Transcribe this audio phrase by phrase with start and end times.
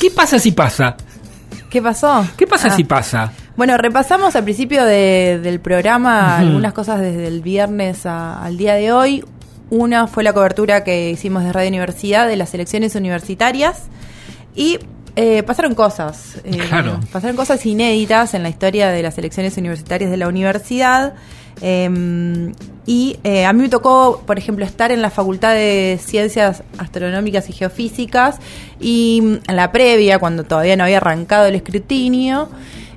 [0.00, 0.96] ¿Qué pasa si pasa?
[1.70, 2.26] ¿Qué pasó?
[2.36, 2.76] ¿Qué pasa Ah.
[2.76, 3.32] si pasa?
[3.56, 8.74] Bueno, repasamos al principio de- del programa algunas cosas desde el viernes a- al día
[8.74, 9.24] de hoy.
[9.70, 13.84] Una fue la cobertura que hicimos de Radio Universidad de las elecciones universitarias
[14.54, 14.78] y
[15.16, 16.36] eh, pasaron cosas.
[16.44, 17.00] eh, Claro.
[17.12, 21.14] Pasaron cosas inéditas en la historia de las elecciones universitarias de la universidad.
[21.62, 22.52] eh,
[22.88, 27.48] y eh, a mí me tocó, por ejemplo, estar en la Facultad de Ciencias Astronómicas
[27.50, 28.36] y Geofísicas
[28.78, 32.48] y mm, en la previa, cuando todavía no había arrancado el escrutinio,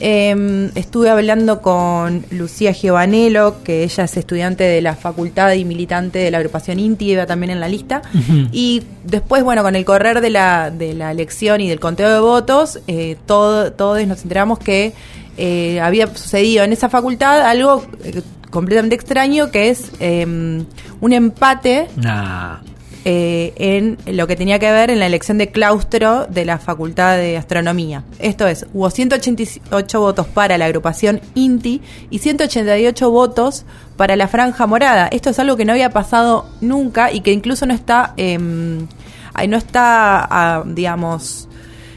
[0.00, 6.18] eh, estuve hablando con Lucía Giovanello, que ella es estudiante de la facultad y militante
[6.18, 8.02] de la agrupación INTI, iba también en la lista.
[8.52, 12.20] Y después, bueno, con el correr de la, de la elección y del conteo de
[12.20, 14.92] votos, eh, todo, todos nos enteramos que
[15.36, 21.88] eh, había sucedido en esa facultad algo eh, completamente extraño, que es eh, un empate
[21.96, 22.58] Nah.
[23.06, 27.16] Eh, en lo que tenía que ver en la elección de claustro de la Facultad
[27.18, 28.02] de Astronomía.
[28.18, 34.66] Esto es, hubo 188 votos para la agrupación INTI y 188 votos para la Franja
[34.66, 35.08] Morada.
[35.08, 39.56] Esto es algo que no había pasado nunca y que incluso no está, eh, no
[39.56, 41.48] está, ah, digamos,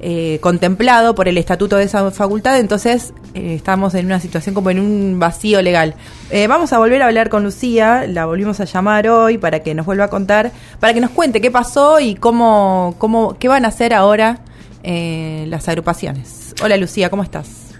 [0.00, 4.70] eh, contemplado por el estatuto de esa facultad, entonces eh, estamos en una situación como
[4.70, 5.94] en un vacío legal.
[6.30, 9.74] Eh, vamos a volver a hablar con Lucía, la volvimos a llamar hoy para que
[9.74, 13.64] nos vuelva a contar, para que nos cuente qué pasó y cómo, cómo qué van
[13.64, 14.38] a hacer ahora
[14.82, 16.54] eh, las agrupaciones.
[16.62, 17.74] Hola Lucía, ¿cómo estás?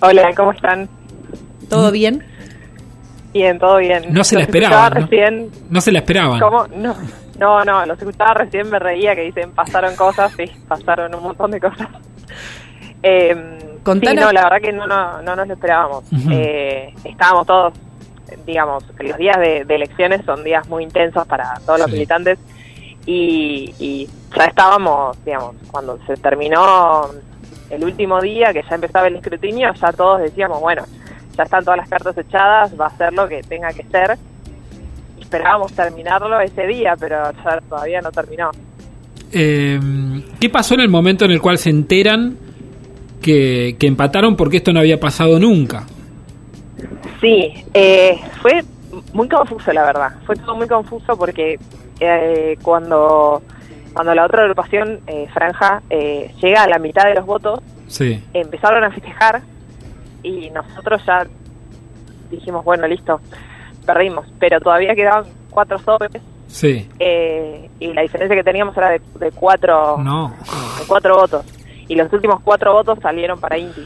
[0.00, 0.88] Hola, ¿cómo están?
[1.68, 2.24] ¿Todo bien?
[3.32, 4.04] Bien, todo bien.
[4.10, 4.92] No se la esperaban.
[4.92, 5.00] ¿no?
[5.00, 5.50] recién.
[5.70, 6.40] No se la esperaban.
[6.40, 6.66] ¿Cómo?
[6.68, 6.94] No,
[7.38, 11.50] no, no, los escuchaba recién, me reía que dicen pasaron cosas, sí, pasaron un montón
[11.50, 11.88] de cosas.
[13.06, 13.36] Eh,
[13.84, 16.04] sí, no, la verdad que no, no, no nos lo esperábamos.
[16.30, 17.74] Eh, estábamos todos,
[18.46, 22.38] digamos, los días de, de elecciones son días muy intensos para todos los militantes
[23.04, 27.10] y, y ya estábamos, digamos, cuando se terminó
[27.70, 30.84] el último día, que ya empezaba el escrutinio, ya todos decíamos, bueno,
[31.36, 34.16] ya están todas las cartas echadas, va a ser lo que tenga que ser.
[35.34, 38.52] Esperábamos terminarlo ese día, pero ya todavía no terminó.
[39.32, 39.80] Eh,
[40.38, 42.36] ¿Qué pasó en el momento en el cual se enteran
[43.20, 45.86] que, que empataron porque esto no había pasado nunca?
[47.20, 48.62] Sí, eh, fue
[49.12, 50.12] muy confuso, la verdad.
[50.24, 51.58] Fue todo muy confuso porque
[51.98, 53.42] eh, cuando,
[53.92, 57.58] cuando la otra agrupación, eh, Franja, eh, llega a la mitad de los votos,
[57.88, 58.22] Sí.
[58.32, 59.42] empezaron a festejar
[60.22, 61.26] y nosotros ya
[62.30, 63.20] dijimos, bueno, listo,
[63.84, 64.26] perdimos.
[64.38, 66.88] Pero todavía quedaban cuatro sobres Sí.
[66.98, 70.34] eh, y la diferencia que teníamos era de, de cuatro, No.
[70.80, 71.44] de cuatro votos.
[71.88, 73.84] Y los últimos cuatro votos salieron para Inti.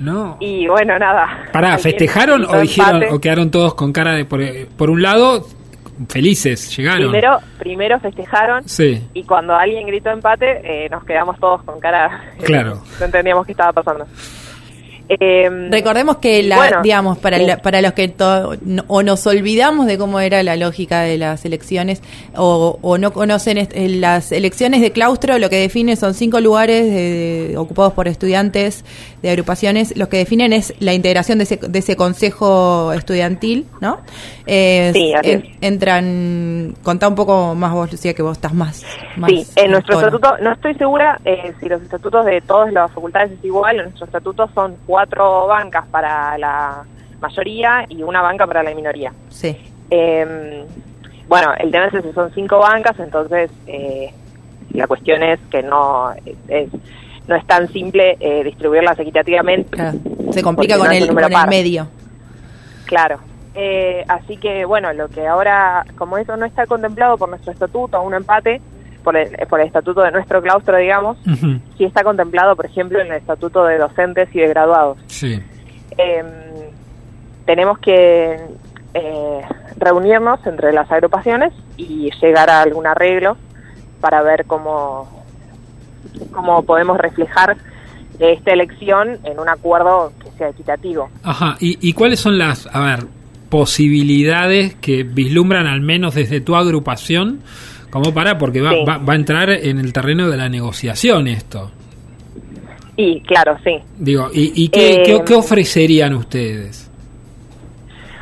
[0.00, 0.36] No.
[0.40, 1.46] Y bueno, nada.
[1.52, 3.14] Pará, ¿festejaron o dijeron empate.
[3.14, 4.40] o quedaron todos con cara de por,
[4.76, 5.44] por un lado
[6.08, 7.10] felices, llegaron?
[7.10, 9.06] Primero, primero festejaron Sí.
[9.14, 12.20] y cuando alguien gritó empate, eh, nos quedamos todos con cara.
[12.42, 12.80] Claro.
[13.00, 14.06] no entendíamos qué estaba pasando.
[15.20, 17.46] Eh, Recordemos que, la, bueno, digamos, para, sí.
[17.46, 21.18] la- para los que to- no- o nos olvidamos de cómo era la lógica de
[21.18, 22.02] las elecciones
[22.36, 26.84] o, o no conocen eh, las elecciones de claustro, lo que define son cinco lugares
[26.86, 28.84] de- ocupados por estudiantes
[29.22, 29.96] de agrupaciones.
[29.96, 33.98] Lo que definen es la integración de ese, de ese consejo estudiantil, ¿no?
[34.46, 35.56] Eh, Sí, así en- es.
[35.60, 38.82] entran, contá un poco más vos, Lucía, que vos estás más.
[39.16, 40.06] más Sí, en nuestro tono.
[40.08, 43.82] estatuto, no estoy segura eh, si los estatutos de todas las facultades es igual, en
[43.84, 45.01] nuestro estatuto son cuatro
[45.46, 46.84] bancas para la
[47.20, 49.12] mayoría y una banca para la minoría.
[49.28, 49.56] Sí.
[49.90, 50.64] Eh,
[51.28, 54.12] bueno, el tema es que son cinco bancas, entonces eh,
[54.72, 56.12] la cuestión es que no
[56.48, 56.68] es,
[57.26, 59.70] no es tan simple eh, distribuirlas equitativamente.
[59.70, 59.98] Claro,
[60.30, 61.88] se complica con no el, con el medio.
[62.86, 63.18] Claro.
[63.54, 68.00] Eh, así que, bueno, lo que ahora, como eso no está contemplado por nuestro estatuto,
[68.02, 68.60] un empate,
[69.02, 71.58] por el, por el estatuto de nuestro claustro, digamos, Ujú.
[71.76, 74.98] sí está contemplado, por ejemplo, en el estatuto de docentes y de graduados.
[75.06, 75.40] Sí.
[75.98, 76.24] Eh,
[77.44, 78.38] tenemos que
[78.94, 79.40] eh,
[79.76, 83.36] reunirnos entre las agrupaciones y llegar a algún arreglo
[84.00, 85.24] para ver cómo,
[86.32, 87.56] cómo podemos reflejar
[88.18, 91.10] esta elección en un acuerdo que sea equitativo.
[91.22, 91.56] Ajá.
[91.60, 93.06] ¿Y, y cuáles son las, a ver,
[93.48, 97.40] posibilidades que vislumbran al menos desde tu agrupación
[97.92, 98.84] como para, porque va, Sí.
[98.88, 101.70] va, va a entrar en el terreno de la negociación esto?
[102.96, 103.78] Y claro, sí.
[103.98, 106.90] Digo, ¿y, y qué, Eh, qué- qué ofrecerían ustedes?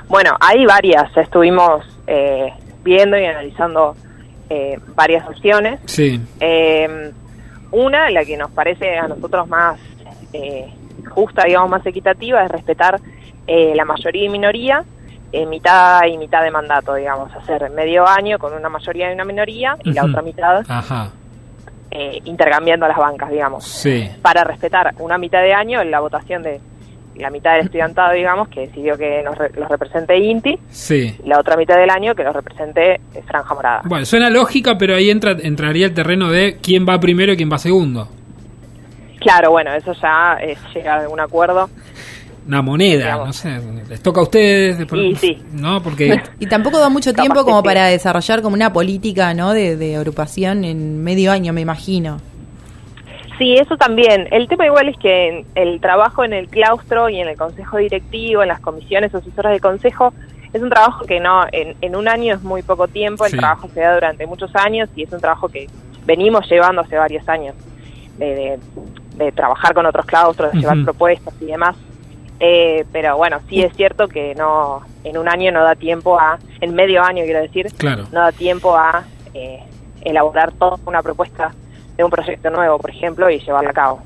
[0.08, 1.16] Bueno, hay varias.
[1.16, 2.52] Estuvimos eh,
[2.84, 3.94] viendo y analizando
[4.48, 5.78] eh, varias opciones.
[5.86, 6.20] Sí.
[6.40, 7.12] Eh,
[7.70, 9.78] una, la que nos parece a nosotros más
[10.32, 10.66] eh,
[11.08, 13.00] justa, digamos, más equitativa, es respetar
[13.46, 14.84] eh, la mayoría y minoría,
[15.32, 19.24] eh, mitad y mitad de mandato, digamos, hacer medio año con una mayoría y una
[19.24, 21.10] minoría y la otra mitad Ajá.
[21.90, 24.08] eh, intercambiando las bancas, digamos, Sí.
[24.22, 26.60] para respetar una mitad de año la votación de
[27.16, 31.16] la mitad del estudiantado, digamos, que decidió que nos re- los represente INTI, Sí.
[31.22, 33.82] y la otra mitad del año que los represente eh, Franja Morada.
[33.84, 37.50] Bueno, suena lógica, pero ahí entra, entraría el terreno de quién va primero y quién
[37.52, 38.08] va segundo.
[39.20, 41.68] Claro, bueno, eso ya es llegar a un acuerdo.
[42.50, 43.60] Una moneda, no sé.
[43.88, 44.76] Les toca a ustedes.
[44.76, 45.40] después- sí.
[45.52, 45.80] ¿No?
[45.80, 46.20] Porque.
[46.40, 49.52] Y tampoco da mucho tiempo como para desarrollar como una política, ¿no?
[49.52, 52.18] De, de agrupación en medio año, me imagino.
[53.38, 54.26] Sí, eso también.
[54.32, 58.42] El tema igual es que el trabajo en el claustro y en el consejo directivo,
[58.42, 60.12] en las comisiones asesoras del consejo,
[60.52, 63.36] es un trabajo que no, en, en un año es muy poco tiempo, el Sí.
[63.38, 65.68] trabajo se da durante muchos años y es un trabajo que
[66.04, 67.54] venimos llevando hace varios años,
[68.18, 68.58] de, de-
[69.24, 71.76] de trabajar con otros claustros, de llevar propuestas y demás.
[72.40, 76.38] Eh, pero bueno, sí es cierto que no, en un año no da tiempo a,
[76.60, 78.04] en medio año quiero decir, Claro.
[78.12, 79.04] no da tiempo a
[79.34, 79.60] eh,
[80.02, 81.52] elaborar toda una propuesta
[81.98, 84.00] de un proyecto nuevo, por ejemplo, y llevarla a cabo.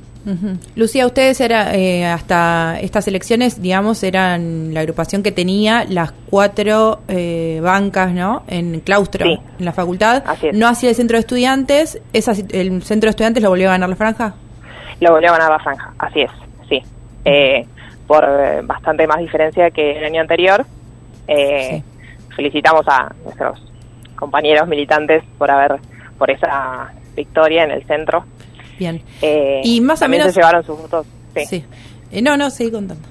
[0.75, 7.01] Lucía, ustedes era eh, hasta estas elecciones, digamos, eran la agrupación que tenía las cuatro
[7.09, 8.43] eh, bancas, ¿no?
[8.49, 9.39] En claustro, Sí.
[9.59, 10.25] en la facultad.
[10.55, 12.01] No hacía el centro de estudiantes.
[12.15, 14.35] Esa, ¿El centro de estudiantes lo volvió a ganar la franja?
[15.01, 16.31] Lo volvió a ganar la franja, así es,
[16.71, 16.83] sí.
[17.27, 17.67] Eh,
[18.07, 20.65] por eh, bastante más diferencia que el año anterior.
[21.29, 21.83] Eh,
[22.37, 23.63] Felicitamos a nuestros
[24.17, 25.79] compañeros militantes por haber,
[26.19, 28.25] por esa victoria en el centro.
[28.79, 29.01] Bien.
[29.23, 31.07] Eh, Y más o menos- se llevaron sus votos.
[31.37, 31.47] Sí.
[31.47, 31.65] Sí.
[32.11, 33.07] Eh, no, no, seguí contando.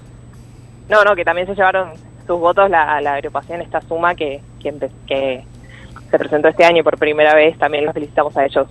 [0.90, 1.92] No, no, que también se llevaron
[2.28, 4.74] sus votos la, la agrupación esta suma que, que,
[5.08, 5.44] que
[6.12, 7.58] se presentó este año por primera vez.
[7.58, 8.68] También los felicitamos a ellos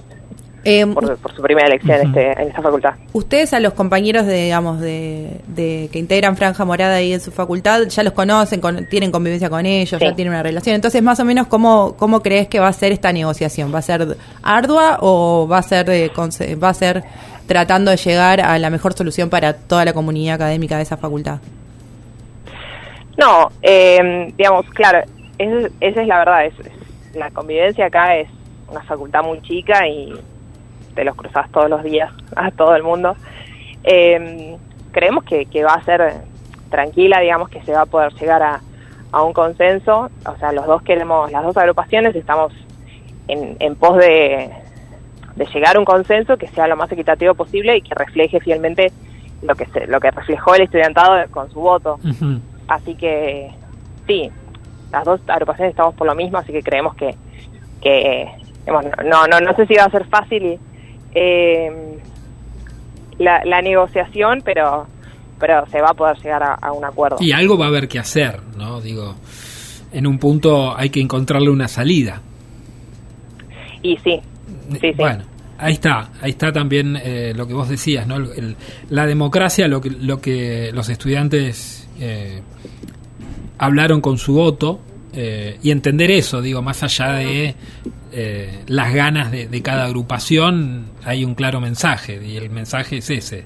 [0.65, 2.09] Eh, por, por su primera elección Ujú.
[2.09, 2.95] este, en esta facultad.
[3.13, 7.33] Ustedes a los compañeros de, digamos, de, de que integran Franja Morada ahí en su
[7.33, 10.05] facultad, ya los conocen, con- tienen convivencia con ellos, Sí.
[10.07, 10.77] ya tienen una relación.
[10.77, 13.75] Entonces, más o menos, ¿cómo, ¿cómo crees que va a ser esta negociación?
[13.75, 17.03] ¿Va a ser ardua o va a ser, de conse- va a ser
[17.49, 21.41] tratando de llegar a la mejor solución para toda la comunidad académica de esa facultad?
[23.19, 25.01] No, eh, digamos, claro,
[25.39, 26.47] esa es, esa es la verdad.
[26.47, 28.29] Es, es- la convivencia acá es
[28.71, 30.15] una facultad muy chica y
[30.95, 33.17] te los cruzas todos los días a todo el mundo.
[33.85, 34.57] Eh,
[34.93, 36.15] creemos que, que va a ser
[36.71, 38.61] tranquila, digamos, que se va a poder llegar a,
[39.11, 40.11] a un consenso.
[40.27, 42.53] O sea, los dos queremos, las dos agrupaciones estamos
[43.29, 44.51] en, en pos de,
[45.37, 48.93] de llegar a un consenso que sea lo más equitativo posible y que refleje fielmente
[49.43, 51.99] lo que se, lo que reflejó el estudiantado con su voto.
[52.69, 53.51] Así que
[54.07, 54.31] sí,
[54.91, 57.15] las dos agrupaciones estamos por lo mismo, así que creemos que,
[57.81, 58.31] que
[58.61, 60.61] digamos, no, no, no sé si va a ser fácil
[61.15, 61.99] eh,
[63.19, 64.87] la, la negociación, pero
[65.39, 67.17] pero se va a poder llegar a, a un acuerdo.
[67.21, 68.81] Y algo va a haber que hacer, ¿no?
[68.81, 69.17] Digo,
[69.93, 72.21] en un punto hay que encontrarle una salida.
[73.83, 74.21] Y sí,
[74.71, 74.93] sí, sí.
[74.97, 75.25] Bueno,
[75.59, 78.17] ahí está, ahí está también eh, lo que vos decías, ¿no?
[78.19, 78.55] El-
[78.91, 82.41] la democracia, lo que, lo que los estudiantes eh,
[83.59, 84.79] hablaron con su voto
[85.15, 87.55] eh, y entender eso, digo, más allá de
[88.13, 93.11] eh, las ganas de, de cada agrupación, hay un claro mensaje y el mensaje es
[93.11, 93.45] ese.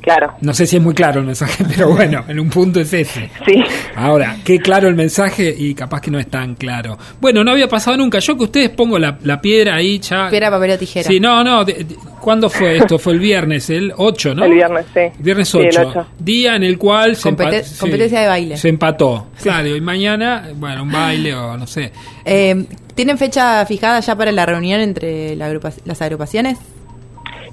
[0.00, 2.92] claro, No sé si es muy claro el mensaje, pero bueno, en un punto es
[2.92, 3.30] ese.
[3.46, 3.62] sí.
[3.96, 6.96] Ahora, qué claro el mensaje y capaz que no es tan claro.
[7.20, 8.18] Bueno, no había pasado nunca.
[8.18, 10.28] Yo que ustedes pongo la, la piedra ahí ya.
[10.30, 11.06] Piedra, papel o tijera.
[11.08, 11.64] Sí, no, no.
[11.64, 12.98] de- de- ¿Cuándo fue esto?
[12.98, 14.44] Fue el viernes, el 8, ¿no?
[14.44, 15.00] El viernes, sí.
[15.18, 15.88] Viernes Sí, el 8.
[15.88, 16.06] ocho.
[16.18, 18.56] Día en el cual se Compete- competencia de baile.
[18.56, 19.26] Se empató.
[19.42, 21.92] Claro, y mañana, bueno, un baile o no sé.
[22.24, 26.58] Eh, ¿Tienen fecha fijada ya para la reunión entre la agrupa- las agrupaciones?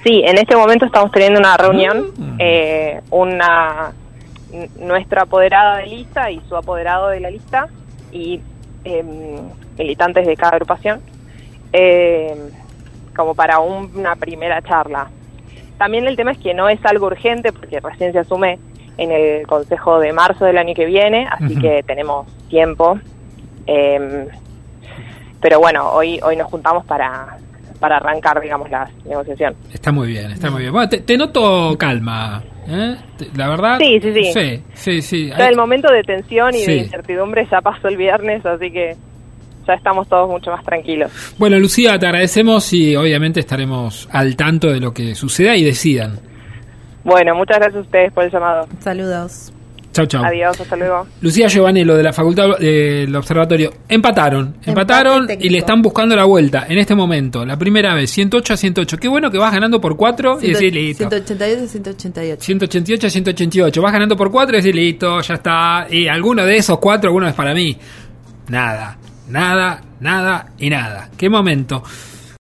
[0.04, 2.36] Sí, en este momento estamos teniendo una reunión, Mm.
[2.40, 3.92] eh, una
[4.80, 7.68] nuestra apoderada de lista y su apoderado de la lista
[8.12, 8.40] y
[8.84, 9.06] em,
[9.78, 11.02] militantes de cada agrupación,
[11.74, 12.38] em,
[13.18, 15.10] como para un- una primera charla.
[15.78, 18.58] También el tema es que no es algo urgente porque recién se asume
[18.98, 23.00] en el Consejo de marzo del año que viene, así que tenemos tiempo.
[23.66, 24.28] Em,
[25.42, 27.38] pero bueno, hoy hoy nos juntamos para
[27.80, 29.56] para arrancar, digamos, la negociación.
[29.72, 30.74] Está muy bien, está muy bien.
[30.74, 32.44] Bueno, te, te noto calma.
[32.68, 32.96] ¿eh?
[33.20, 33.78] Te- La verdad.
[33.78, 34.24] Sí, sí, sí.
[34.34, 35.02] Sí, sí.
[35.04, 35.32] sí.
[35.38, 36.72] El momento de tensión y Sí.
[36.72, 38.96] de incertidumbre ya pasó el viernes, así que
[39.68, 41.12] ya estamos todos mucho más tranquilos.
[41.38, 46.20] Bueno, Lucía, te agradecemos y obviamente estaremos al tanto de lo que suceda y decidan.
[47.04, 48.68] Bueno, muchas gracias a ustedes por el llamado.
[48.80, 49.54] Saludos.
[49.94, 50.24] Chau, chau.
[50.24, 51.08] Adiós, hasta luego.
[51.22, 56.68] Lucía Giovanello de la Facultad del Observatorio empataron, empataron y le están buscando la vuelta
[56.70, 58.98] en este momento, la primera vez, 108 a 108.
[58.98, 61.10] Qué bueno que vas ganando por 4 y decís listo.
[61.10, 62.44] 188 188.
[62.44, 65.88] 188 a 188, vas ganando por 4 y decís listo, ya está.
[65.90, 67.76] Y alguno de esos 4, alguno es para mí.
[68.50, 71.10] Nada, nada, nada y nada.
[71.18, 71.84] Qué momento.